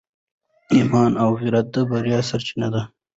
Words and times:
ایمان 0.75 1.11
او 1.23 1.29
غیرت 1.39 1.65
د 1.73 1.75
بریا 1.89 2.19
سرچینې 2.29 2.67
دي. 2.73 2.83